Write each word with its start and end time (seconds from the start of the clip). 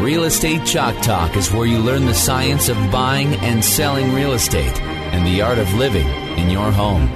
Real 0.00 0.24
Estate 0.24 0.64
Chalk 0.66 0.94
Talk 1.02 1.36
is 1.36 1.50
where 1.50 1.66
you 1.66 1.78
learn 1.78 2.04
the 2.04 2.14
science 2.14 2.68
of 2.68 2.76
buying 2.92 3.34
and 3.36 3.64
selling 3.64 4.12
real 4.12 4.34
estate 4.34 4.80
and 4.80 5.26
the 5.26 5.40
art 5.40 5.58
of 5.58 5.72
living 5.74 6.06
in 6.38 6.50
your 6.50 6.70
home. 6.70 7.10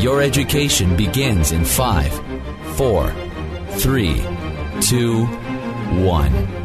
Your 0.00 0.22
education 0.22 0.96
begins 0.96 1.52
in 1.52 1.64
five, 1.66 2.12
four, 2.76 3.12
three, 3.76 4.22
two, 4.80 5.26
one. 6.02 6.57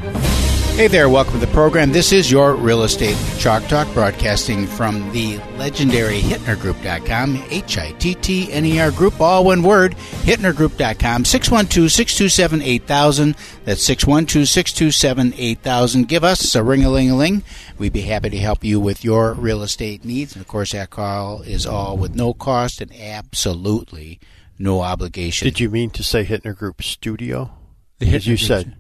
Hey 0.76 0.88
there, 0.88 1.08
welcome 1.08 1.34
to 1.40 1.46
the 1.46 1.52
program. 1.54 1.92
This 1.92 2.12
is 2.12 2.32
your 2.32 2.56
Real 2.56 2.82
Estate 2.82 3.16
Chalk 3.38 3.64
Talk, 3.68 3.88
broadcasting 3.94 4.66
from 4.66 5.12
the 5.12 5.38
legendary 5.56 6.20
HittnerGroup.com, 6.20 7.44
H 7.52 7.78
I 7.78 7.92
T 7.92 8.16
T 8.16 8.52
N 8.52 8.66
E 8.66 8.80
R 8.80 8.90
Group, 8.90 9.22
all 9.22 9.46
one 9.46 9.62
word, 9.62 9.96
HittnerGroup.com, 10.24 11.26
612 11.26 11.92
627 11.92 12.62
8000. 12.64 13.36
That's 13.66 13.86
612 13.86 14.48
627 14.50 15.34
8000. 15.38 16.08
Give 16.08 16.24
us 16.24 16.56
a 16.56 16.64
ring 16.64 16.84
a 16.84 16.90
ling 16.90 17.12
a 17.12 17.16
ling. 17.16 17.44
We'd 17.78 17.94
be 17.94 18.02
happy 18.02 18.32
to 18.32 18.38
help 18.40 18.64
you 18.64 18.80
with 18.80 19.04
your 19.04 19.34
real 19.34 19.62
estate 19.62 20.04
needs. 20.04 20.36
And 20.36 20.42
of 20.42 20.48
course, 20.48 20.72
that 20.72 20.90
call 20.90 21.44
is 21.44 21.68
all 21.68 21.98
with 21.98 22.16
no 22.16 22.34
cost 22.34 22.82
and 22.82 22.92
absolutely 23.00 24.20
no 24.58 24.82
obligation. 24.82 25.46
Did 25.46 25.60
you 25.60 25.70
mean 25.70 25.92
to 25.92 26.04
say 26.04 26.26
Hittner 26.26 26.58
Group 26.58 26.82
Studio? 26.82 27.52
The 28.00 28.08
Because 28.08 28.26
you 28.26 28.38
said, 28.38 28.66
Group- 28.66 28.78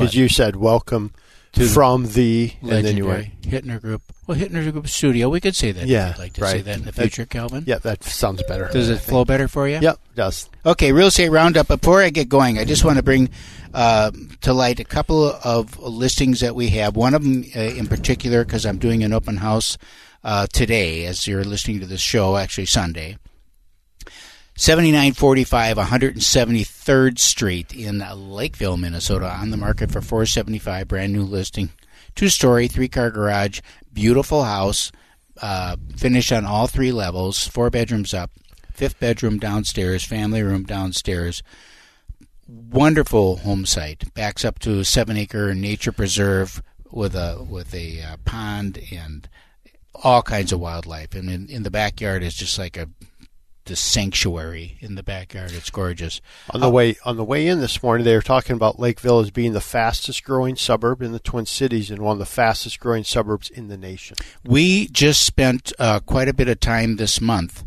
because 0.00 0.14
you 0.14 0.28
said 0.28 0.56
welcome 0.56 1.12
To 1.52 1.66
from 1.66 2.06
the 2.12 2.52
and 2.62 2.70
then 2.84 2.96
you 2.96 3.04
legendary 3.06 3.32
went. 3.42 3.64
Hittner 3.64 3.80
Group. 3.80 4.02
Well, 4.26 4.38
Hittner 4.38 4.70
Group 4.70 4.86
Studio. 4.88 5.28
We 5.28 5.40
could 5.40 5.56
say 5.56 5.72
that. 5.72 5.86
Yeah, 5.88 6.10
you'd 6.10 6.18
like 6.18 6.32
to 6.34 6.40
say 6.46 6.52
right. 6.56 6.64
that 6.64 6.76
in 6.78 6.84
the 6.84 6.92
That- 6.92 7.00
future, 7.02 7.26
Calvin. 7.26 7.64
Yeah, 7.66 7.78
that 7.78 8.04
sounds 8.04 8.42
better. 8.44 8.68
Does 8.72 8.88
it 8.88 8.98
flow 9.00 9.24
better 9.24 9.48
for 9.48 9.66
you? 9.68 9.78
Yep, 9.80 9.98
does. 10.14 10.48
Okay, 10.64 10.92
real 10.92 11.08
estate 11.08 11.30
roundup. 11.30 11.66
Before 11.68 12.02
I 12.02 12.10
get 12.10 12.28
going, 12.28 12.58
I 12.58 12.64
just 12.64 12.84
want 12.84 12.98
to 12.98 13.02
bring 13.02 13.28
uh, 13.74 14.10
to 14.42 14.52
light 14.52 14.78
a 14.78 14.84
couple 14.84 15.24
of 15.44 15.78
listings 15.80 16.40
that 16.40 16.54
we 16.54 16.68
have. 16.68 16.94
One 16.96 17.14
of 17.14 17.22
them 17.24 17.44
uh, 17.56 17.60
in 17.60 17.86
particular, 17.88 18.44
because 18.44 18.64
I'm 18.64 18.78
doing 18.78 19.02
an 19.02 19.12
open 19.12 19.38
house 19.38 19.76
uh, 20.22 20.46
today, 20.52 21.06
as 21.06 21.26
you're 21.26 21.44
listening 21.44 21.80
to 21.80 21.86
this 21.86 22.00
show, 22.00 22.36
actually 22.36 22.66
Sunday. 22.66 23.16
7945 24.60 25.78
173rd 25.78 27.18
Street 27.18 27.74
in 27.74 28.04
Lakeville, 28.30 28.76
Minnesota, 28.76 29.26
on 29.26 29.48
the 29.48 29.56
market 29.56 29.90
for 29.90 30.02
475, 30.02 30.86
brand 30.86 31.14
new 31.14 31.22
listing, 31.22 31.70
two 32.14 32.28
story, 32.28 32.68
three 32.68 32.86
car 32.86 33.10
garage, 33.10 33.60
beautiful 33.90 34.44
house, 34.44 34.92
uh, 35.40 35.76
finished 35.96 36.30
on 36.30 36.44
all 36.44 36.66
three 36.66 36.92
levels, 36.92 37.48
four 37.48 37.70
bedrooms 37.70 38.12
up, 38.12 38.32
fifth 38.74 39.00
bedroom 39.00 39.38
downstairs, 39.38 40.04
family 40.04 40.42
room 40.42 40.64
downstairs. 40.64 41.42
Wonderful 42.46 43.38
home 43.38 43.64
site. 43.64 44.12
Backs 44.12 44.44
up 44.44 44.58
to 44.58 44.80
a 44.80 44.84
seven 44.84 45.16
acre 45.16 45.54
nature 45.54 45.90
preserve 45.90 46.62
with 46.90 47.14
a 47.14 47.42
with 47.48 47.72
a 47.72 48.02
uh, 48.02 48.16
pond 48.26 48.78
and 48.92 49.26
all 49.94 50.20
kinds 50.20 50.52
of 50.52 50.60
wildlife. 50.60 51.14
And 51.14 51.30
in, 51.30 51.48
in 51.48 51.62
the 51.62 51.70
backyard 51.70 52.22
is 52.22 52.34
just 52.34 52.58
like 52.58 52.76
a 52.76 52.90
the 53.70 53.76
sanctuary 53.76 54.76
in 54.80 54.96
the 54.96 55.02
backyard. 55.02 55.52
It's 55.52 55.70
gorgeous. 55.70 56.20
On 56.50 56.60
the 56.60 56.68
way 56.68 56.96
on 57.04 57.16
the 57.16 57.24
way 57.24 57.46
in 57.46 57.60
this 57.60 57.82
morning, 57.82 58.04
they 58.04 58.16
were 58.16 58.20
talking 58.20 58.56
about 58.56 58.80
Lakeville 58.80 59.20
as 59.20 59.30
being 59.30 59.52
the 59.52 59.60
fastest 59.60 60.24
growing 60.24 60.56
suburb 60.56 61.00
in 61.00 61.12
the 61.12 61.20
Twin 61.20 61.46
Cities 61.46 61.88
and 61.90 62.02
one 62.02 62.14
of 62.14 62.18
the 62.18 62.26
fastest 62.26 62.80
growing 62.80 63.04
suburbs 63.04 63.48
in 63.48 63.68
the 63.68 63.76
nation. 63.76 64.16
We 64.44 64.88
just 64.88 65.22
spent 65.22 65.72
uh, 65.78 66.00
quite 66.00 66.28
a 66.28 66.34
bit 66.34 66.48
of 66.48 66.58
time 66.58 66.96
this 66.96 67.20
month 67.20 67.62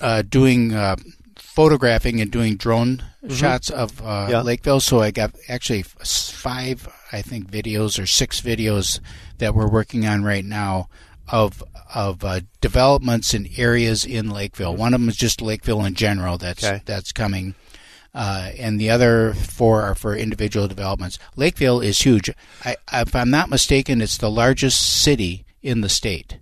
uh, 0.00 0.22
doing 0.22 0.74
uh, 0.74 0.96
photographing 1.36 2.20
and 2.20 2.30
doing 2.30 2.56
drone 2.56 3.04
shots 3.30 3.70
of 3.70 4.02
uh, 4.02 4.26
Yeah. 4.30 4.42
Lakeville. 4.42 4.80
So 4.80 5.00
I 5.00 5.12
got 5.12 5.32
actually 5.48 5.82
five, 5.82 6.88
I 7.12 7.22
think, 7.22 7.50
videos 7.50 8.02
or 8.02 8.06
six 8.06 8.40
videos 8.40 8.98
that 9.38 9.54
we're 9.54 9.68
working 9.68 10.06
on 10.06 10.24
right 10.24 10.44
now 10.44 10.88
of 11.30 11.62
of 11.94 12.22
uh, 12.24 12.40
developments 12.60 13.32
in 13.34 13.48
areas 13.56 14.04
in 14.04 14.30
Lakeville. 14.30 14.74
One 14.76 14.92
of 14.94 15.00
them 15.00 15.08
is 15.08 15.16
just 15.16 15.40
Lakeville 15.40 15.84
in 15.84 15.94
general. 15.94 16.38
That's 16.38 16.64
Okay. 16.64 16.82
that's 16.84 17.12
coming. 17.12 17.54
Uh, 18.14 18.50
and 18.58 18.80
the 18.80 18.90
other 18.90 19.34
four 19.34 19.82
are 19.82 19.94
for 19.94 20.16
individual 20.16 20.66
developments. 20.66 21.18
Lakeville 21.36 21.80
is 21.80 22.00
huge. 22.00 22.30
I, 22.64 22.76
if 22.92 23.14
I'm 23.14 23.30
not 23.30 23.48
mistaken, 23.50 24.00
it's 24.00 24.16
the 24.18 24.30
largest 24.30 24.80
city 25.02 25.44
in 25.62 25.82
the 25.82 25.88
state 25.88 26.38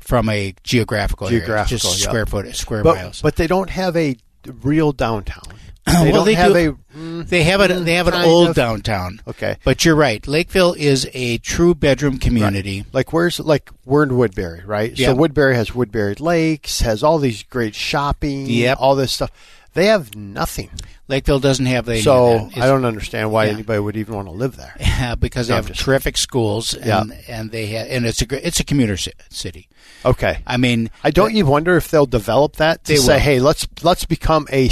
from 0.00 0.28
a 0.28 0.54
geographical, 0.64 1.28
Geographical, 1.28 1.88
area, 1.88 1.94
just 1.94 2.00
yeah. 2.00 2.08
square 2.08 2.26
foot, 2.26 2.54
square 2.56 2.82
But 2.82 2.96
miles. 2.96 3.22
but 3.22 3.36
they 3.36 3.46
don't 3.46 3.70
have 3.70 3.96
a 3.96 4.16
real 4.46 4.92
downtown. 4.92 5.44
They 5.86 5.92
well, 5.92 6.12
don't 6.12 6.24
they 6.24 6.34
have 6.34 6.52
do. 6.54 6.78
a 6.94 6.96
mm, 6.96 7.28
they 7.28 7.42
have 7.44 7.60
it. 7.60 7.84
They 7.84 7.94
have 7.94 8.08
an 8.08 8.14
old 8.14 8.50
of. 8.50 8.56
downtown. 8.56 9.20
Okay. 9.28 9.56
but 9.64 9.84
you're 9.84 9.94
right. 9.94 10.26
Lakeville 10.26 10.72
is 10.74 11.08
a 11.12 11.38
true 11.38 11.74
bedroom 11.74 12.18
community. 12.18 12.84
Like 12.92 13.12
where's 13.12 13.38
like 13.38 13.70
we're 13.84 14.02
in 14.04 14.16
Woodbury, 14.16 14.62
right? 14.64 14.98
Yeah. 14.98 15.08
So 15.08 15.14
Woodbury 15.14 15.54
has 15.54 15.74
Woodbury 15.74 16.14
Lakes, 16.14 16.80
has 16.80 17.02
all 17.02 17.18
these 17.18 17.42
great 17.42 17.74
shopping, 17.74 18.46
Yep. 18.46 18.78
all 18.80 18.94
this 18.96 19.12
stuff. 19.12 19.30
They 19.74 19.86
have 19.86 20.14
nothing. 20.16 20.70
Lakeville 21.08 21.40
doesn't 21.40 21.66
have 21.66 21.88
any. 21.88 22.00
so 22.00 22.32
of 22.32 22.40
that. 22.40 22.46
It's- 22.52 22.62
I 22.64 22.66
don't 22.66 22.84
understand 22.84 23.30
why 23.30 23.44
yeah. 23.46 23.52
anybody 23.52 23.78
would 23.78 23.96
even 23.96 24.14
want 24.14 24.28
to 24.28 24.32
live 24.32 24.56
there. 24.56 24.74
Yeah, 24.80 25.16
because 25.16 25.48
they 25.48 25.54
have 25.54 25.70
terrific 25.72 26.16
schools, 26.16 26.72
and, 26.72 26.86
Yeah. 26.86 27.04
and 27.28 27.50
they 27.50 27.66
have, 27.66 27.88
and 27.90 28.06
it's 28.06 28.22
a 28.22 28.46
it's 28.46 28.60
a 28.60 28.64
commuter 28.64 28.96
city. 29.28 29.68
Okay. 30.04 30.38
I 30.46 30.56
mean, 30.56 30.88
I 31.02 31.10
don't 31.10 31.34
you 31.34 31.44
wonder 31.44 31.76
if 31.76 31.90
they'll 31.90 32.06
develop 32.06 32.56
that 32.56 32.84
to 32.84 32.92
They 32.92 32.98
say, 32.98 33.14
will. 33.14 33.20
hey, 33.20 33.40
let's 33.40 33.66
let's 33.82 34.04
become 34.06 34.46
a 34.52 34.70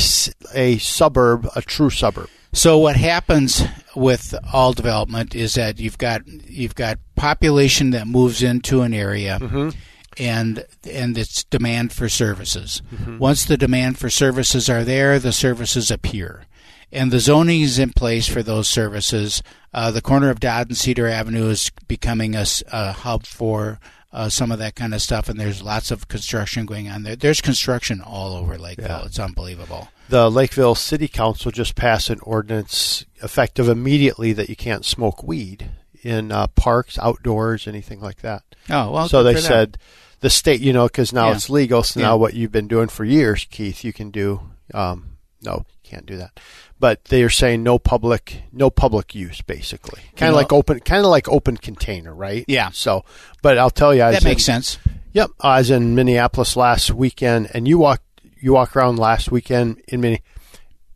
a 0.55 0.79
suburb, 0.79 1.49
a 1.57 1.61
true 1.63 1.91
suburb. 1.91 2.29
So 2.55 2.79
what 2.79 2.97
happens 2.97 3.65
with 3.97 4.35
all 4.53 4.73
development 4.73 5.35
is 5.35 5.55
that 5.55 5.81
you've 5.81 5.99
got 5.99 6.27
you've 6.29 6.75
got 6.75 6.99
population 7.17 7.91
that 7.91 8.07
moves 8.07 8.43
into 8.43 8.83
an 8.83 8.95
area, 8.95 9.39
mm-hmm. 9.41 9.71
And 10.19 10.65
and 10.91 11.17
it's 11.19 11.45
demand 11.45 11.93
for 11.93 12.09
services. 12.09 12.83
Once 13.19 13.45
the 13.45 13.57
demand 13.57 13.99
for 13.99 14.11
services 14.11 14.69
are 14.69 14.85
there, 14.85 15.19
the 15.19 15.33
services 15.33 15.91
appear, 15.91 16.45
and 16.91 17.11
the 17.11 17.21
zoning 17.21 17.61
is 17.63 17.79
in 17.79 17.91
place 17.93 18.27
for 18.29 18.43
those 18.43 18.69
services. 18.69 19.43
Uh, 19.75 19.91
the 19.91 20.03
corner 20.03 20.31
of 20.31 20.41
Dodd 20.41 20.69
and 20.69 20.77
Cedar 20.77 21.07
Avenue 21.09 21.49
is 21.49 21.71
becoming 21.89 22.35
a 22.35 22.93
hub 22.93 23.27
for. 23.27 23.79
Uh, 24.15 24.29
some 24.29 24.53
of 24.53 24.59
that 24.59 24.75
kind 24.75 24.93
of 24.93 25.01
stuff, 25.01 25.31
and 25.31 25.41
there's 25.41 25.63
lots 25.63 25.91
of 25.91 26.07
construction 26.07 26.67
going 26.67 26.87
on 26.87 27.03
there. 27.03 27.17
There's 27.17 27.41
construction 27.41 28.03
all 28.03 28.35
over 28.37 28.59
Lakeville. 28.59 28.87
Yeah. 28.87 29.07
It's 29.07 29.19
unbelievable. 29.19 29.89
The 30.11 30.31
Lakeville 30.31 30.75
City 30.75 31.09
Council 31.09 31.51
just 31.51 31.77
passed 31.77 32.11
an 32.11 32.21
ordinance 32.21 33.07
effective 33.23 33.71
immediately 33.71 34.35
that 34.35 34.51
you 34.51 34.55
can't 34.55 34.85
smoke 34.85 35.23
weed 35.23 35.71
in 36.03 36.31
uh, 36.31 36.49
parks, 36.49 36.99
outdoors, 36.99 37.67
anything 37.67 38.01
like 38.03 38.21
that. 38.21 38.43
Oh 38.69 38.91
well. 38.91 39.09
so 39.09 39.23
they 39.23 39.37
said 39.41 39.79
the 40.23 40.31
state, 40.31 40.61
you 40.61 40.73
know, 40.73 40.87
because 40.87 41.13
now 41.13 41.29
Yeah. 41.29 41.35
it's 41.35 41.51
legal. 41.51 41.83
So 41.83 42.01
Yeah. 42.01 42.07
now 42.07 42.17
what 42.17 42.35
you've 42.35 42.51
been 42.53 42.69
doing 42.69 42.89
for 42.89 43.05
years, 43.05 43.47
Keith, 43.51 43.85
you 43.85 43.93
can 43.93 44.11
do. 44.11 44.41
Um, 44.73 45.19
no, 45.43 45.67
you 45.85 45.91
can't 45.91 46.07
do 46.07 46.17
that. 46.17 46.41
But 46.81 47.05
they 47.07 47.23
are 47.23 47.31
saying 47.31 47.63
no 47.63 47.79
public, 47.79 48.43
no 48.53 48.71
public 48.71 49.15
use, 49.15 49.41
basically. 49.43 50.01
Kind 50.17 50.31
of 50.31 50.35
know- 50.35 50.37
like 50.39 50.53
open, 50.53 50.81
kind 50.81 51.05
of 51.05 51.11
like 51.11 51.29
open 51.29 51.57
container, 51.59 52.13
right? 52.15 52.45
Yeah. 52.49 52.71
So, 52.73 53.05
but 53.43 53.59
I'll 53.59 53.71
tell 53.71 53.95
you, 53.95 54.03
I 54.03 54.11
that 54.13 54.17
was 54.19 54.25
in- 54.25 54.31
makes 54.31 54.45
sense. 54.45 54.79
Yep, 55.13 55.31
I 55.41 55.59
was 55.59 55.71
in 55.71 55.95
Minneapolis 55.95 56.57
last 56.57 56.91
weekend, 56.93 57.51
and 57.53 57.69
you 57.69 57.79
walk, 57.79 58.01
you 58.41 58.55
walk 58.55 58.75
around 58.75 58.99
last 58.99 59.31
weekend 59.31 59.83
in 59.87 60.01
Minne, 60.01 60.19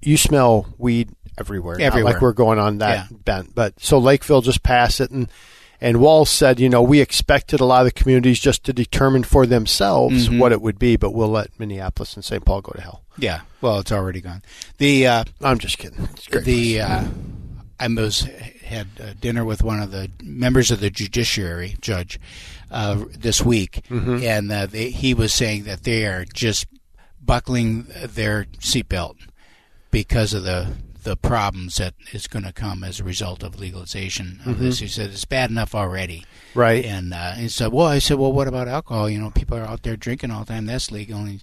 you 0.00 0.16
smell 0.16 0.66
weed 0.78 1.10
everywhere. 1.38 1.76
Not 1.78 1.84
Everywhere. 1.84 2.14
like 2.14 2.22
we're 2.22 2.32
going 2.32 2.58
on 2.58 2.78
that 2.78 3.08
Yeah. 3.10 3.16
bent, 3.24 3.54
but 3.54 3.74
so 3.78 3.98
Lakeville 3.98 4.40
just 4.40 4.62
passed 4.62 5.00
it, 5.00 5.10
and 5.10 5.28
And 5.80 6.00
Walz 6.00 6.30
said, 6.30 6.58
you 6.60 6.68
know, 6.68 6.82
we 6.82 7.00
expected 7.00 7.60
a 7.60 7.64
lot 7.64 7.80
of 7.86 7.86
the 7.92 8.00
communities 8.00 8.40
just 8.40 8.64
to 8.64 8.72
determine 8.72 9.24
for 9.24 9.46
themselves 9.46 10.28
Mm-hmm. 10.28 10.38
what 10.38 10.52
it 10.52 10.62
would 10.62 10.78
be, 10.78 10.96
but 10.96 11.10
we'll 11.12 11.28
let 11.28 11.58
Minneapolis 11.58 12.14
and 12.16 12.24
St. 12.24 12.44
Paul 12.44 12.62
go 12.62 12.72
to 12.72 12.80
hell. 12.80 13.02
Yeah. 13.18 13.40
Well, 13.60 13.78
it's 13.80 13.92
already 13.92 14.20
gone. 14.20 14.42
The 14.78 15.06
uh, 15.06 15.24
I'm 15.42 15.58
just 15.58 15.78
kidding. 15.78 16.08
The 16.30 16.80
uh, 16.80 17.04
I 17.78 17.88
was 17.88 18.20
had 18.64 18.88
uh, 19.00 19.12
dinner 19.20 19.44
with 19.44 19.62
one 19.62 19.80
of 19.80 19.90
the 19.90 20.10
members 20.22 20.70
of 20.70 20.80
the 20.80 20.90
judiciary 20.90 21.76
judge 21.80 22.18
uh, 22.70 23.04
this 23.16 23.42
week, 23.42 23.82
Mm-hmm. 23.90 24.22
and 24.24 24.50
uh, 24.52 24.66
they, 24.66 24.90
he 24.90 25.14
was 25.14 25.32
saying 25.32 25.64
that 25.64 25.84
they 25.84 26.04
are 26.06 26.24
just 26.24 26.66
buckling 27.22 27.86
their 28.04 28.44
seatbelt 28.60 29.16
because 29.90 30.32
of 30.34 30.42
the 30.44 30.72
the 31.06 31.16
problems 31.16 31.76
that 31.76 31.94
is 32.12 32.26
going 32.26 32.44
to 32.44 32.52
come 32.52 32.82
as 32.82 32.98
a 32.98 33.04
result 33.04 33.44
of 33.44 33.60
legalization 33.60 34.40
of 34.44 34.58
this. 34.58 34.80
He 34.80 34.88
said 34.88 35.10
it's 35.10 35.24
bad 35.24 35.50
enough 35.50 35.72
already. 35.72 36.24
Mm-hmm. 36.50 36.58
Right. 36.58 36.84
And 36.84 37.14
uh, 37.14 37.32
he 37.34 37.48
said, 37.48 37.70
"Well, 37.72 37.86
I 37.86 38.00
said, 38.00 38.18
well, 38.18 38.32
what 38.32 38.48
about 38.48 38.66
alcohol? 38.66 39.08
You 39.08 39.20
know, 39.20 39.30
people 39.30 39.56
are 39.56 39.62
out 39.64 39.84
there 39.84 39.94
drinking 39.96 40.32
all 40.32 40.40
the 40.40 40.52
time. 40.52 40.66
That's 40.66 40.90
legal. 40.90 41.20
And, 41.20 41.40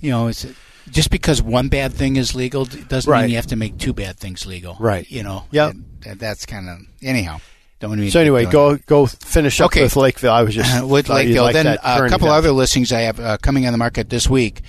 you 0.00 0.10
know, 0.10 0.26
it's 0.26 0.44
just 0.90 1.10
because 1.10 1.40
one 1.40 1.68
bad 1.68 1.92
thing 1.92 2.16
is 2.16 2.34
legal 2.34 2.64
doesn't 2.64 3.08
Right. 3.08 3.22
mean 3.22 3.30
you 3.30 3.36
have 3.36 3.46
to 3.46 3.56
make 3.56 3.78
two 3.78 3.92
bad 3.92 4.18
things 4.18 4.46
legal. 4.46 4.76
Right. 4.80 5.08
You 5.10 5.22
know. 5.22 5.44
That- 5.52 5.76
that's 6.18 6.44
kind 6.44 6.68
of 6.68 6.78
anyhow. 7.02 7.38
Don't 7.78 7.98
even 7.98 8.10
so 8.10 8.20
anyway, 8.20 8.46
go 8.46 8.76
go 8.86 9.06
finish 9.06 9.60
up 9.60 9.66
Okay. 9.66 9.82
with 9.84 9.94
Lakeville. 9.96 10.32
I 10.32 10.42
was 10.42 10.54
just 10.54 10.84
with 10.86 11.08
Lakeville. 11.08 11.52
then 11.52 11.66
uh, 11.68 11.78
a 11.82 12.08
couple 12.08 12.28
other 12.28 12.50
listings 12.50 12.92
I 12.92 13.02
have 13.02 13.20
uh, 13.20 13.36
coming 13.38 13.66
on 13.66 13.72
the 13.72 13.78
market 13.78 14.10
this 14.10 14.28
week. 14.28 14.62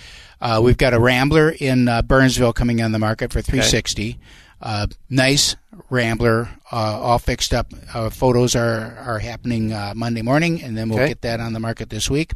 Uh, 0.43 0.59
we've 0.61 0.77
got 0.77 0.93
a 0.93 0.99
Rambler 0.99 1.49
in 1.57 1.87
uh, 1.87 2.01
Burnsville 2.01 2.51
coming 2.51 2.81
on 2.81 2.91
the 2.91 2.99
market 2.99 3.31
for 3.31 3.41
three 3.41 3.61
sixty. 3.61 4.19
Uh, 4.61 4.87
nice 5.09 5.55
Rambler, 5.89 6.49
uh, 6.71 6.75
all 7.01 7.17
fixed 7.17 7.53
up. 7.53 7.67
Uh, 7.93 8.09
photos 8.09 8.53
are 8.53 8.97
are 9.05 9.19
happening 9.19 9.71
uh, 9.71 9.93
Monday 9.95 10.21
morning, 10.21 10.61
and 10.61 10.77
then 10.77 10.89
we'll 10.89 10.99
Okay. 10.99 11.07
get 11.09 11.21
that 11.21 11.39
on 11.39 11.53
the 11.53 11.59
market 11.61 11.89
this 11.89 12.09
week. 12.09 12.33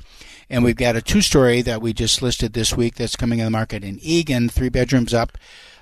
And 0.50 0.64
we've 0.64 0.78
got 0.78 0.96
a 0.96 1.02
two 1.02 1.20
story 1.22 1.62
that 1.64 1.82
we 1.82 1.92
just 1.92 2.22
listed 2.22 2.54
this 2.54 2.76
week 2.76 2.96
that's 2.96 3.18
coming 3.18 3.42
on 3.42 3.46
the 3.46 3.52
market 3.52 3.84
in 3.84 4.00
Eagan, 4.02 4.48
three 4.48 4.70
bedrooms 4.70 5.14
up. 5.14 5.38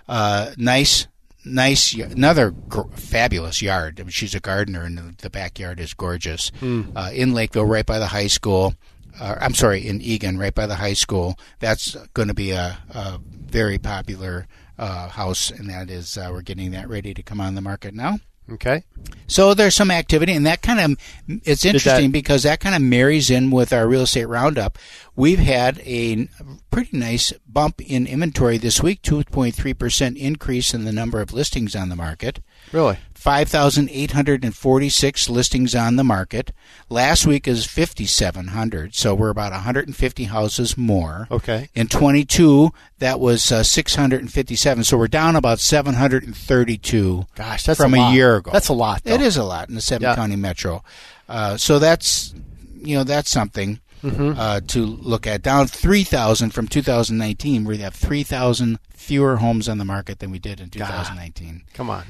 Uh, 0.07 0.51
nice 0.57 1.07
nice, 1.48 1.94
another 1.94 2.50
gr- 2.50 2.89
fabulous 2.95 3.62
yard. 3.62 4.00
I 4.00 4.04
mean, 4.04 4.10
she's 4.10 4.33
a 4.33 4.39
gardener, 4.39 4.81
and 4.81 5.16
the, 5.19 5.30
backyard 5.30 5.80
is 5.80 5.94
gorgeous. 5.94 6.51
Uh, 6.63 7.12
in 7.13 7.36
Lakeville, 7.36 7.66
right 7.68 7.86
by 7.86 8.00
the 8.00 8.07
high 8.07 8.25
school. 8.25 8.74
Uh, 9.19 9.35
I'm 9.39 9.53
sorry, 9.53 9.88
in 9.88 10.01
Eagan, 10.01 10.38
right 10.38 10.53
by 10.53 10.67
the 10.67 10.75
high 10.75 10.94
school. 10.94 11.38
That's 11.59 11.95
going 12.13 12.27
to 12.27 12.33
be 12.33 12.51
a, 12.51 12.77
a 12.89 13.19
very 13.23 13.77
popular 13.77 14.47
uh, 14.77 15.09
house, 15.09 15.51
and 15.51 15.69
that 15.69 15.89
is 15.89 16.17
uh, 16.17 16.29
we're 16.31 16.41
getting 16.41 16.71
that 16.71 16.89
ready 16.89 17.13
to 17.13 17.23
come 17.23 17.39
on 17.39 17.56
the 17.56 17.62
market 17.62 17.94
now. 17.94 18.19
Okay. 18.51 18.83
So 19.27 19.56
there's 19.56 19.73
some 19.73 19.89
activity, 19.89 20.33
and 20.33 20.45
that 20.45 20.62
kind 20.62 20.79
of 20.79 21.00
it's 21.45 21.65
interesting 21.65 22.12
because 22.12 22.44
that 22.44 22.59
kind 22.59 22.75
of 22.75 22.81
marries 22.81 23.31
in 23.31 23.50
with 23.50 23.73
our 23.73 23.88
real 23.88 24.03
estate 24.03 24.25
roundup. 24.25 24.77
We've 25.15 25.39
had 25.39 25.79
a 25.79 26.27
pretty 26.69 26.95
nice 26.95 27.33
bump 27.47 27.81
in 27.81 28.06
inventory 28.06 28.59
this 28.59 28.83
week, 28.83 29.01
2.3 29.01 29.77
percent 29.77 30.17
increase 30.17 30.75
in 30.75 30.85
the 30.85 30.91
number 30.91 31.21
of 31.21 31.33
listings 31.33 31.75
on 31.75 31.89
the 31.89 31.95
market. 31.95 32.39
Really? 32.71 33.00
5,846 33.25 35.30
listings 35.30 35.75
on 35.75 35.95
the 35.95 36.04
market. 36.04 36.51
Last 36.89 37.25
week 37.25 37.48
is 37.48 37.66
5,700, 37.66 38.94
so 38.94 39.16
we're 39.16 39.30
about 39.30 39.51
150 39.51 40.24
houses 40.25 40.77
more. 40.77 41.27
Okay. 41.31 41.69
In 41.74 41.88
22, 41.88 42.72
that 43.00 43.19
was 43.19 43.51
uh, 43.51 43.63
657, 43.63 44.83
so 44.83 44.98
we're 44.98 45.07
down 45.07 45.36
about 45.36 45.60
732 45.60 47.25
Gosh, 47.36 47.63
that's 47.63 47.80
from 47.80 47.94
a, 47.94 47.98
lot. 47.98 48.13
year 48.13 48.36
ago. 48.38 48.51
That's 48.51 48.69
a 48.69 48.74
lot. 48.74 49.01
It 49.06 49.18
though. 49.18 49.24
is 49.25 49.38
a 49.38 49.44
lot 49.44 49.69
in 49.69 49.75
the 49.75 49.81
seven 49.81 50.04
Yeah. 50.07 50.16
county 50.16 50.36
metro. 50.36 50.83
Uh, 51.27 51.57
so 51.57 51.80
that's 51.80 52.33
you 52.77 52.95
know 52.95 53.04
that's 53.04 53.30
something 53.31 53.80
Mm-hmm. 54.04 54.33
uh, 54.38 54.60
to 54.68 54.86
look 54.86 55.25
at. 55.25 55.42
Down 55.42 55.66
three 55.66 56.04
thousand 56.04 56.51
from 56.51 56.68
2019. 56.68 57.66
We 57.66 57.80
have 57.80 57.95
three 57.95 58.22
thousand 58.22 58.77
fewer 58.94 59.38
homes 59.38 59.68
on 59.68 59.80
the 59.80 59.86
market 59.86 60.19
than 60.19 60.30
we 60.30 60.38
did 60.38 60.62
in 60.62 60.69
2019. 60.69 61.63
Come 61.74 61.89
on. 61.89 62.04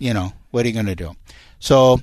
You 0.00 0.12
know 0.14 0.32
what 0.50 0.64
are 0.64 0.68
you 0.68 0.74
going 0.74 0.86
to 0.86 0.96
do? 0.96 1.14
So 1.60 2.00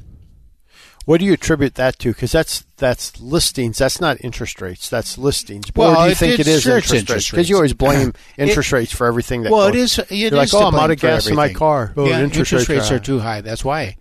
What 1.06 1.20
do 1.20 1.26
you 1.26 1.34
attribute 1.34 1.76
that 1.76 2.00
to? 2.00 2.14
Because 2.14 2.32
that's 2.32 2.64
that's 2.78 3.20
listings. 3.20 3.78
That's 3.80 4.00
not 4.00 4.18
interest 4.24 4.62
rates. 4.62 4.88
That's 4.90 5.18
listings. 5.18 5.66
Well, 5.76 5.96
do 5.96 6.02
you 6.06 6.12
it- 6.12 6.18
think 6.18 6.34
it 6.40 6.42
it's- 6.48 6.62
sure 6.62 6.78
interest, 6.78 7.10
rates? 7.10 7.32
Because 7.32 7.50
you 7.50 7.56
always 7.56 7.74
blame 7.74 8.10
It- 8.38 8.50
interest 8.50 8.72
rates 8.72 8.92
for 8.94 9.08
everything 9.08 9.44
that. 9.44 9.52
well, 9.52 9.68
goes. 9.72 9.76
it 9.76 9.82
is. 9.82 10.00
It 10.00 10.12
You're 10.32 10.42
is 10.42 10.54
like, 10.54 10.62
oh, 10.64 10.68
I'm 10.68 10.76
out 10.76 10.92
of 10.92 11.00
gas 11.00 11.28
in 11.28 11.36
my 11.36 11.52
car. 11.54 11.94
Oh, 11.98 12.06
yeah, 12.08 12.22
interest, 12.22 12.52
interest 12.54 12.70
rates 12.70 12.92
are 12.92 12.96
are 12.96 13.00
too 13.00 13.20
high. 13.20 13.42
That's 13.42 13.66
why 13.66 13.82
I 13.82 13.98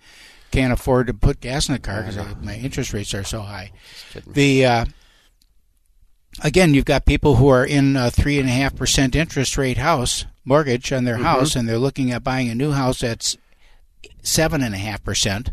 can't 0.53 0.73
afford 0.73 1.07
to 1.07 1.15
put 1.15 1.41
gas 1.41 1.69
in 1.69 1.73
the 1.75 1.79
car 1.79 2.03
because 2.03 2.19
my 2.43 2.57
interest 2.57 2.93
rates 2.93 3.15
are 3.15 3.25
so 3.25 3.41
high. 3.41 3.71
The 4.27 4.67
uh, 4.67 4.85
again, 6.43 6.75
you've 6.75 6.85
got 6.85 7.07
people 7.07 7.37
who 7.37 7.49
are 7.49 7.65
in 7.65 7.97
a 7.97 8.11
three 8.11 8.39
and 8.39 8.49
a 8.49 8.53
half 8.53 8.75
percent 8.77 9.15
interest 9.17 9.57
rate 9.57 9.79
house 9.79 10.25
mortgage 10.45 10.93
on 10.93 10.99
Mm-hmm. 10.99 11.07
their 11.07 11.17
house, 11.19 11.57
and 11.57 11.69
they're 11.69 11.79
looking 11.79 12.11
at 12.13 12.23
buying 12.25 12.49
a 12.49 12.55
new 12.55 12.73
house 12.73 13.01
that's 13.01 13.37
seven 14.23 14.63
and 14.63 14.75
a 14.75 14.79
half 14.79 15.03
percent, 15.03 15.53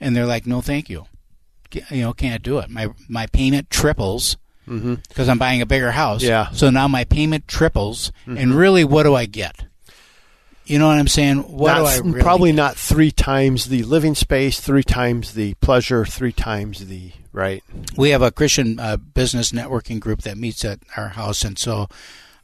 and 0.00 0.14
they're 0.14 0.26
like, 0.26 0.46
"No, 0.46 0.60
thank 0.60 0.88
you." 0.88 1.06
You 1.90 2.02
know, 2.02 2.12
can't 2.12 2.42
do 2.42 2.58
it. 2.58 2.68
My 2.68 2.88
my 3.08 3.26
payment 3.26 3.70
triples 3.70 4.36
because 4.66 5.28
I'm 5.28 5.38
buying 5.38 5.60
a 5.60 5.66
bigger 5.66 5.90
house. 5.90 6.22
Yeah. 6.22 6.50
So 6.52 6.70
now 6.70 6.88
my 6.88 7.04
payment 7.04 7.48
triples, 7.48 8.12
and 8.26 8.54
really, 8.54 8.84
what 8.84 9.02
do 9.04 9.14
I 9.14 9.26
get? 9.26 9.64
You 10.64 10.78
know 10.78 10.86
what 10.86 10.98
I'm 10.98 11.08
saying? 11.08 11.38
What 11.38 11.72
Not 11.72 11.78
do 11.78 11.84
I 11.86 11.98
really 11.98 12.22
probably 12.22 12.50
get? 12.50 12.56
not 12.56 12.76
three 12.76 13.10
times 13.10 13.66
the 13.66 13.82
living 13.82 14.14
space, 14.14 14.60
three 14.60 14.84
times 14.84 15.34
the 15.34 15.54
pleasure, 15.54 16.04
three 16.04 16.32
times 16.32 16.86
the 16.86 17.12
right. 17.32 17.64
we 17.96 18.10
have 18.10 18.22
a 18.22 18.30
Christian 18.30 18.78
uh, 18.78 18.96
business 18.96 19.50
networking 19.50 19.98
group 19.98 20.22
that 20.22 20.38
meets 20.38 20.64
at 20.64 20.78
our 20.96 21.08
house, 21.08 21.42
and 21.42 21.58
so 21.58 21.88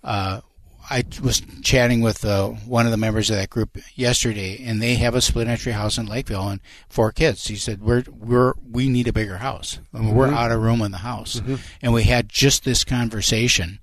uh, 0.03 0.41
I 0.91 1.05
was 1.23 1.43
chatting 1.63 2.01
with 2.01 2.25
uh, 2.25 2.49
one 2.49 2.87
of 2.87 2.93
the 2.93 2.97
members 2.97 3.29
of 3.31 3.37
that 3.37 3.51
group 3.51 3.77
yesterday, 3.95 4.63
and 4.65 4.81
they 4.81 4.95
have 4.95 5.15
a 5.15 5.21
split 5.21 5.47
entry 5.49 5.73
house 5.73 5.99
in 5.99 6.07
Lakeville 6.07 6.49
and 6.49 6.61
four 6.89 7.13
kids. 7.13 7.47
He 7.47 7.57
said, 7.57 7.83
"We're 7.83 8.05
we're 8.11 8.55
we 8.71 8.89
need 8.89 9.07
a 9.09 9.13
bigger 9.13 9.37
house. 9.39 9.81
I 9.93 9.99
mean, 9.99 10.15
We're 10.15 10.29
out 10.29 10.51
of 10.53 10.63
room 10.63 10.81
in 10.83 10.91
the 10.93 10.99
house," 10.99 11.41
and 11.83 11.93
we 11.93 12.05
had 12.05 12.29
just 12.29 12.65
this 12.65 12.85
conversation 12.85 13.81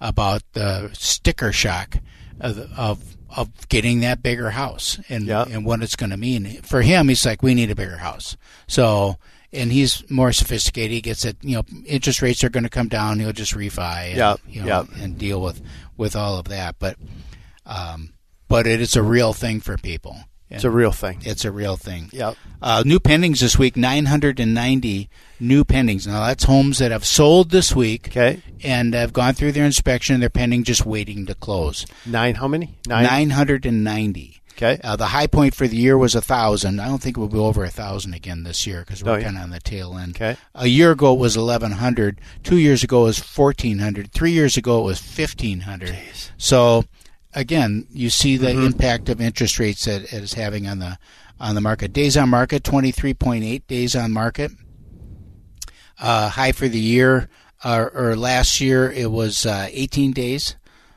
about 0.00 0.42
the 0.52 0.90
sticker 0.92 1.52
shock 1.52 1.96
of 2.40 2.58
of, 2.76 3.16
of 3.36 3.68
getting 3.68 4.00
that 4.00 4.22
bigger 4.22 4.50
house 4.50 4.98
and 5.08 5.26
Yeah. 5.26 5.44
and 5.48 5.64
what 5.64 5.82
it's 5.82 5.96
going 5.96 6.10
to 6.10 6.16
mean 6.16 6.60
for 6.62 6.82
him. 6.82 7.08
He's 7.08 7.24
like, 7.24 7.42
we 7.42 7.54
need 7.54 7.70
a 7.70 7.74
bigger 7.74 7.98
house. 7.98 8.36
So, 8.66 9.16
and 9.52 9.70
he's 9.72 10.08
more 10.10 10.32
sophisticated. 10.32 10.90
He 10.92 11.00
gets 11.00 11.24
it. 11.24 11.36
You 11.42 11.56
know, 11.56 11.64
interest 11.86 12.22
rates 12.22 12.42
are 12.44 12.48
going 12.50 12.64
to 12.64 12.70
come 12.70 12.88
down. 12.88 13.18
He'll 13.20 13.32
just 13.32 13.54
refi. 13.54 14.08
And, 14.08 14.16
Yeah, 14.16 14.36
You 14.48 14.60
know, 14.62 14.66
yeah. 14.66 15.02
and 15.04 15.18
deal 15.18 15.40
with 15.40 15.60
with 15.96 16.16
all 16.16 16.38
of 16.38 16.46
that. 16.48 16.76
But, 16.78 16.96
um, 17.66 18.14
but 18.48 18.66
it 18.66 18.80
is 18.80 18.96
a 18.96 19.02
real 19.02 19.32
thing 19.32 19.60
for 19.60 19.76
people. 19.76 20.16
It's 20.54 20.64
a 20.64 20.70
real 20.70 20.92
thing. 20.92 21.20
It's 21.22 21.46
a 21.46 21.50
real 21.50 21.78
thing. 21.78 22.10
Yep. 22.12 22.36
Uh, 22.60 22.82
new 22.84 23.00
pendings 23.00 23.40
this 23.40 23.58
week, 23.58 23.74
990 23.74 25.08
new 25.40 25.64
pendings. 25.64 26.06
Now, 26.06 26.26
that's 26.26 26.44
homes 26.44 26.76
that 26.76 26.90
have 26.90 27.06
sold 27.06 27.50
this 27.50 27.74
week 27.74 28.08
Okay. 28.08 28.42
and 28.62 28.92
have 28.92 29.14
gone 29.14 29.32
through 29.32 29.52
their 29.52 29.64
inspection. 29.64 30.20
They're 30.20 30.28
pending, 30.28 30.64
just 30.64 30.84
waiting 30.84 31.24
to 31.24 31.34
close. 31.34 31.86
Nine. 32.04 32.34
How 32.34 32.48
many? 32.48 32.76
Nine. 32.86 33.04
990. 33.04 34.41
Okay. 34.56 34.78
Uh, 34.84 34.96
the 34.96 35.06
high 35.06 35.26
point 35.26 35.54
for 35.54 35.66
the 35.66 35.76
year 35.76 35.96
was 35.98 36.14
a 36.14 36.20
thousand. 36.22 36.80
I 36.80 36.86
don't 36.88 37.02
think 37.02 37.16
we'll 37.16 37.28
be 37.28 37.38
over 37.38 37.64
a 37.64 37.70
thousand 37.70 38.14
again 38.14 38.42
this 38.44 38.66
year 38.66 38.80
because 38.80 39.02
we're 39.02 39.12
Oh, 39.12 39.16
yeah. 39.16 39.24
kind 39.24 39.36
of 39.38 39.42
on 39.44 39.50
the 39.50 39.60
tail 39.60 39.96
end. 39.98 40.16
Okay. 40.16 40.36
A 40.54 40.66
year 40.66 40.92
ago 40.92 41.12
it 41.14 41.18
was 41.18 41.36
eleven 41.36 41.72
hundred. 41.72 42.20
Two 42.42 42.58
years 42.58 42.82
ago 42.84 43.02
it 43.02 43.06
was 43.06 43.18
fourteen 43.18 43.78
hundred. 43.78 44.12
Three 44.12 44.32
years 44.32 44.56
ago 44.56 44.80
it 44.80 44.84
was 44.84 45.00
fifteen 45.00 45.60
hundred. 45.60 45.96
So 46.38 46.84
again, 47.34 47.86
you 47.90 48.10
see 48.10 48.36
the 48.36 48.48
Mm-hmm. 48.48 48.66
impact 48.66 49.08
of 49.08 49.20
interest 49.20 49.58
rates 49.58 49.84
that 49.86 50.02
it 50.02 50.12
is 50.12 50.34
having 50.34 50.66
on 50.68 50.78
the 50.78 50.98
on 51.40 51.54
the 51.54 51.60
market. 51.60 51.92
Days 51.92 52.16
on 52.16 52.28
market 52.28 52.62
twenty 52.62 52.92
three 52.92 53.14
point 53.14 53.44
eight 53.44 53.66
days 53.66 53.96
on 53.96 54.12
market. 54.12 54.52
Uh, 55.98 56.28
high 56.28 56.52
for 56.52 56.68
the 56.68 56.80
year 56.80 57.28
uh, 57.64 57.86
or 57.94 58.16
last 58.16 58.60
year 58.60 58.90
it 58.90 59.10
was 59.10 59.46
uh, 59.46 59.68
18 59.70 60.10
days. 60.12 60.56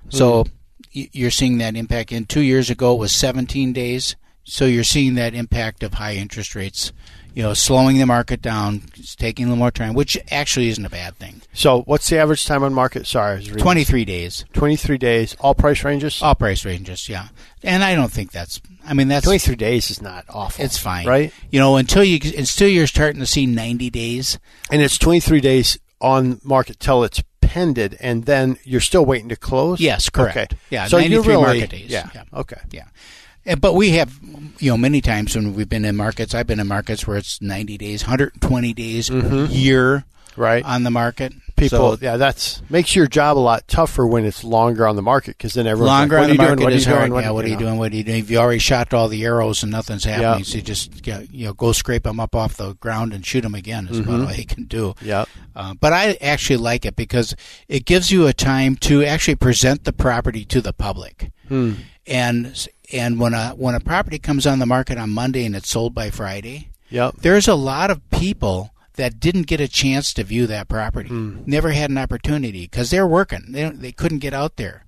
So 0.10 0.38
y- 0.44 0.52
you're 0.96 1.32
seeing 1.32 1.58
that 1.60 1.76
impact. 1.76 2.12
And 2.12 2.28
two 2.28 2.42
years 2.42 2.70
ago 2.70 2.94
it 2.94 3.00
was 3.00 3.12
17 3.12 3.74
days. 3.74 4.16
So 4.44 4.66
you're 4.66 4.84
seeing 4.84 5.16
that 5.16 5.34
impact 5.34 5.82
of 5.82 5.96
high 5.96 6.14
interest 6.14 6.54
rates, 6.54 6.92
you 7.34 7.42
know, 7.42 7.56
slowing 7.56 7.98
the 7.98 8.06
market 8.06 8.44
down, 8.44 8.84
it's 8.96 9.16
taking 9.16 9.46
a 9.46 9.48
little 9.50 9.60
more 9.60 9.72
time, 9.72 9.96
which 9.96 10.18
actually 10.30 10.70
isn't 10.70 10.86
a 10.86 10.90
bad 10.90 11.16
thing. 11.16 11.42
So, 11.52 11.82
what's 11.82 12.08
the 12.10 12.20
average 12.20 12.46
time 12.46 12.64
on 12.64 12.72
market? 12.72 13.08
Sorry, 13.08 13.32
I 13.32 13.36
was 13.38 13.50
reading. 13.50 13.64
23 13.64 14.06
days, 14.06 14.46
23 14.54 15.00
days. 15.00 15.36
All 15.40 15.56
price 15.56 15.84
ranges. 15.84 16.22
all 16.22 16.36
price 16.36 16.64
ranges, 16.64 17.10
yeah. 17.10 17.30
And 17.64 17.84
I 17.84 17.96
don't 17.96 18.12
think 18.12 18.32
that's. 18.32 18.62
I 18.86 18.94
mean, 18.94 19.08
that's 19.08 19.26
23 19.26 19.56
days 19.56 19.90
is 19.90 20.00
not 20.02 20.26
awful. 20.30 20.64
it's 20.64 20.78
fine, 20.78 21.08
right? 21.08 21.34
You 21.50 21.60
know, 21.60 21.76
until 21.78 22.04
you 22.04 22.20
until 22.38 22.68
you're 22.70 22.88
starting 22.88 23.20
to 23.20 23.26
see 23.26 23.48
90 23.48 23.90
days. 23.90 24.38
And 24.72 24.82
it's 24.82 25.00
23 25.00 25.42
days 25.42 25.80
on 26.00 26.40
market 26.44 26.80
till 26.80 27.04
it's 27.04 27.24
pended, 27.56 27.96
and 28.02 28.26
then 28.26 28.58
you're 28.66 28.82
still 28.82 29.06
waiting 29.06 29.30
to 29.30 29.36
close. 29.38 29.80
Yes, 29.80 30.10
correct. 30.10 30.36
Okay. 30.38 30.48
Yeah, 30.70 30.88
so 30.88 30.98
you 30.98 31.10
93 31.10 31.28
really, 31.34 31.44
market 31.60 31.70
days. 31.70 31.90
Yeah. 31.90 32.10
Yeah. 32.14 32.24
Okay. 32.34 32.60
Yeah. 32.72 33.56
But 33.56 33.74
we 33.76 33.92
have, 33.92 34.12
you 34.60 34.72
know, 34.72 34.78
many 34.78 35.00
times 35.02 35.36
when 35.36 35.54
we've 35.54 35.70
been 35.70 35.86
in 35.86 35.96
markets, 35.96 36.36
I've 36.36 36.48
been 36.48 36.60
in 36.60 36.68
markets 36.68 37.08
where 37.08 37.16
it's 37.16 37.42
90 37.42 37.78
days, 37.78 38.04
120 38.04 38.74
days, 38.74 39.10
year 39.10 40.04
Right. 40.36 40.66
on 40.66 40.84
the 40.84 40.92
market. 40.92 41.32
People, 41.56 41.96
So 41.96 41.98
yeah, 42.02 42.18
that's 42.18 42.62
makes 42.70 42.94
your 42.98 43.08
job 43.08 43.38
a 43.38 43.40
lot 43.40 43.66
tougher 43.70 44.06
when 44.06 44.26
it's 44.26 44.44
longer 44.44 44.86
on 44.86 44.98
the 44.98 45.02
market 45.02 45.38
because 45.38 45.54
then 45.54 45.66
everyone's 45.68 45.88
longer 45.88 46.18
like, 46.20 46.24
on 46.24 46.30
what 46.32 46.38
the 46.38 46.44
are 46.44 46.50
you 46.50 46.50
doing? 46.50 46.50
market 46.50 46.64
What 46.66 46.74
is 46.74 46.84
doing? 46.86 46.98
hard. 47.12 47.24
Yeah, 47.24 47.30
what 47.32 47.46
are 47.46 47.48
you 47.48 47.56
doing? 47.58 47.78
What 47.78 47.94
are 47.94 47.96
you 47.96 48.04
doing? 48.04 48.20
If 48.20 48.30
you 48.30 48.38
already 48.40 48.60
shot 48.60 48.94
all 48.94 49.08
the 49.08 49.24
arrows 49.24 49.64
and 49.64 49.72
nothing's 49.72 50.04
happening, 50.04 50.40
Yeah. 50.40 50.44
so 50.44 50.56
you 50.58 50.62
just 50.62 51.08
you 51.32 51.46
know 51.46 51.54
go 51.54 51.72
scrape 51.72 52.04
them 52.04 52.20
up 52.20 52.36
off 52.36 52.58
the 52.58 52.74
ground 52.74 53.14
and 53.14 53.26
shoot 53.26 53.40
them 53.42 53.56
again 53.56 53.88
is 53.90 54.00
about 54.00 54.28
all 54.28 54.34
you 54.34 54.46
can 54.46 54.66
do. 54.66 54.96
Mm-hmm. 55.00 55.45
Uh, 55.56 55.74
but 55.74 55.94
I 55.94 56.18
actually 56.22 56.58
like 56.58 56.86
it 56.86 56.96
because 56.96 57.36
it 57.68 57.86
gives 57.86 58.12
you 58.12 58.28
a 58.28 58.34
time 58.34 58.76
to 58.78 59.04
actually 59.04 59.36
present 59.36 59.84
the 59.86 59.94
property 59.94 60.44
to 60.46 60.62
the 60.62 60.74
public. 60.74 61.32
Hmm. 61.48 61.74
And 62.06 62.68
and 62.94 63.20
when 63.20 63.34
a 63.34 63.50
when 63.52 63.74
a 63.76 63.80
property 63.80 64.20
comes 64.20 64.46
on 64.46 64.60
the 64.60 64.66
market 64.66 64.98
on 64.98 65.10
Monday 65.10 65.46
and 65.46 65.56
it's 65.56 65.70
sold 65.70 65.94
by 65.96 66.10
Friday, 66.12 66.70
Yep. 66.90 67.16
there's 67.22 67.48
a 67.48 67.56
lot 67.56 67.90
of 67.90 68.08
people 68.12 68.72
that 68.96 69.20
didn't 69.20 69.48
get 69.48 69.60
a 69.60 69.68
chance 69.68 70.14
to 70.14 70.24
view 70.24 70.48
that 70.48 70.70
property, 70.70 71.10
Hmm. 71.10 71.40
never 71.46 71.72
had 71.72 71.90
an 71.90 71.98
opportunity 71.98 72.62
because 72.62 72.90
they're 72.92 73.08
working. 73.08 73.46
They 73.50 73.62
don't, 73.64 73.82
they 73.82 73.92
couldn't 73.92 74.20
get 74.20 74.34
out 74.34 74.56
there. 74.58 74.85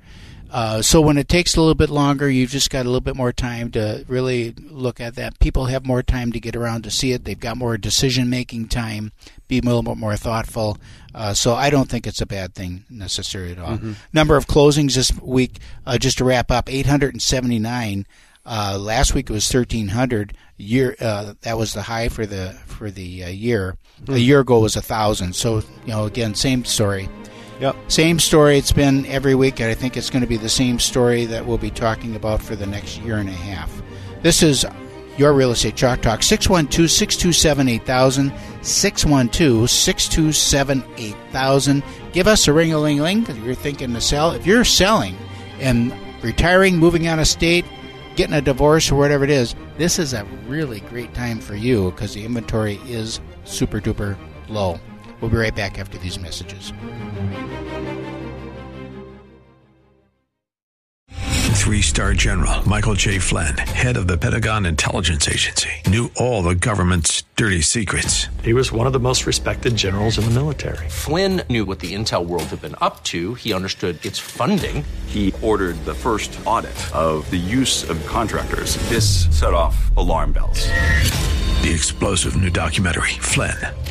Uh, 0.52 0.82
so 0.82 1.02
when 1.02 1.18
it 1.18 1.28
takes 1.28 1.56
a 1.56 1.60
little 1.60 1.76
bit 1.76 1.90
longer, 1.90 2.30
you've 2.30 2.52
just 2.52 2.70
got 2.70 2.82
a 2.82 2.90
little 2.90 3.02
bit 3.02 3.16
more 3.16 3.34
time 3.34 3.70
to 3.72 4.06
really 4.08 4.54
look 4.70 5.02
at 5.02 5.16
that. 5.16 5.40
People 5.40 5.66
have 5.66 5.86
more 5.86 6.02
time 6.02 6.32
to 6.32 6.40
get 6.40 6.56
around 6.56 6.84
to 6.84 6.92
see 6.92 7.12
it. 7.12 7.26
They've 7.26 7.40
got 7.40 7.58
more 7.58 7.78
decision 7.78 8.30
making 8.30 8.70
time, 8.70 9.12
be 9.48 9.60
a 9.60 9.62
little 9.62 9.84
bit 9.84 9.98
more 9.98 10.16
thoughtful. 10.16 10.78
Uh, 11.14 11.34
so 11.34 11.56
I 11.56 11.70
don't 11.70 11.90
think 11.90 12.08
it's 12.08 12.22
a 12.22 12.26
bad 12.26 12.54
thing 12.54 12.86
necessarily 12.90 13.54
at 13.54 13.60
all. 13.60 13.80
Number 14.14 14.38
of 14.38 14.48
closings 14.48 14.96
this 14.96 15.12
week, 15.20 15.58
uh, 15.86 15.98
just 15.98 16.20
to 16.20 16.24
wrap 16.26 16.50
up, 16.52 16.70
879. 16.70 18.06
Uh, 18.46 18.78
last 18.80 19.14
week 19.14 19.30
it 19.30 19.34
was 19.34 19.54
1300. 19.54 20.38
Year 20.60 20.96
uh, 21.00 21.34
that 21.42 21.56
was 21.56 21.74
the 21.74 21.84
high 21.84 22.10
for 22.10 22.26
the 22.26 22.58
for 22.66 22.90
the 22.90 23.26
uh, 23.26 23.28
year. 23.28 23.78
A 24.08 24.18
year 24.18 24.40
ago 24.40 24.60
was 24.60 24.76
a 24.76 24.82
thousand. 24.82 25.36
So 25.36 25.58
you 25.58 25.90
know 25.90 26.06
again 26.06 26.34
same 26.34 26.66
story. 26.66 27.10
Yep. 27.60 27.76
Same 27.88 28.20
story 28.20 28.58
it's 28.58 28.72
been 28.72 29.06
every 29.08 29.34
week, 29.34 29.60
and 29.60 29.70
I 29.70 29.74
think 29.74 29.98
it's 29.98 30.10
going 30.10 30.22
to 30.22 30.28
be 30.28 30.38
the 30.38 30.50
same 30.50 30.80
story 30.80 31.26
that 31.26 31.46
we'll 31.46 31.58
be 31.58 31.72
talking 31.72 32.16
about 32.16 32.42
for 32.42 32.56
the 32.56 32.68
next 32.68 33.00
year 33.02 33.18
and 33.18 33.30
a 33.30 33.34
half. 33.34 33.82
This 34.22 34.44
is 34.44 34.66
your 35.18 35.34
Real 35.34 35.52
Estate 35.52 35.76
Chalk 35.76 36.02
Talk, 36.02 36.22
612 36.22 36.90
627 36.92 37.68
8000, 37.68 38.34
612 38.62 39.70
627 39.70 40.84
8000. 40.98 41.84
Give 42.14 42.28
us 42.28 42.48
a 42.48 42.54
ring 42.54 42.74
a 42.74 42.80
ling 42.80 43.00
a 43.00 43.04
ling 43.04 43.26
if 43.28 43.38
you're 43.40 43.56
thinking 43.56 43.94
to 43.94 44.02
sell. 44.02 44.32
If 44.32 44.46
you're 44.46 44.64
selling 44.64 45.18
and 45.60 45.92
retiring, 46.22 46.78
moving 46.78 47.08
out 47.08 47.18
of 47.18 47.28
state, 47.28 47.66
getting 48.16 48.36
a 48.36 48.42
divorce, 48.42 48.92
or 48.92 48.96
whatever 48.96 49.24
it 49.24 49.32
is, 49.32 49.56
this 49.80 49.98
is 49.98 50.14
a 50.14 50.26
really 50.48 50.82
great 50.82 51.14
time 51.16 51.40
for 51.40 51.56
you 51.56 51.90
because 51.90 52.14
the 52.14 52.24
inventory 52.24 52.80
is 52.86 53.20
super 53.46 53.82
duper 53.82 54.16
low. 54.48 54.80
We'll 55.22 55.32
be 55.32 55.38
right 55.38 55.56
back 55.56 55.80
after 55.80 55.98
these 55.98 56.20
messages. 56.20 56.74
Three 61.68 61.82
star 61.82 62.14
general 62.14 62.66
Michael 62.66 62.94
J. 62.94 63.20
Flynn, 63.20 63.58
head 63.58 63.98
of 63.98 64.08
the 64.08 64.18
Pentagon 64.18 64.66
Intelligence 64.66 65.28
Agency, 65.28 65.70
knew 65.88 66.10
all 66.16 66.42
the 66.42 66.56
government's 66.56 67.24
dirty 67.36 67.60
secrets. 67.60 68.28
He 68.42 68.54
was 68.54 68.72
one 68.72 68.88
of 68.88 68.94
the 68.94 69.02
most 69.02 69.26
respected 69.26 69.76
generals 69.76 70.18
in 70.18 70.24
the 70.24 70.32
military. 70.32 70.88
Flynn 70.88 71.42
knew 71.50 71.66
what 71.66 71.80
the 71.80 71.94
intel 71.94 72.26
world 72.26 72.46
had 72.46 72.62
been 72.62 72.76
up 72.80 73.04
to. 73.06 73.34
He 73.34 73.52
understood 73.52 74.04
its 74.06 74.18
funding. 74.18 74.86
He 75.08 75.34
ordered 75.42 75.76
the 75.84 75.94
first 75.94 76.40
audit 76.46 76.78
of 76.96 77.30
the 77.30 77.36
use 77.36 77.90
of 77.90 78.00
contractors. 78.08 78.78
This 78.88 79.28
set 79.38 79.54
off 79.54 79.76
alarm 79.98 80.32
bells. 80.32 80.70
The 81.62 81.74
explosive 81.74 82.42
new 82.42 82.50
documentary, 82.50 83.10
Flynn, 83.20 83.58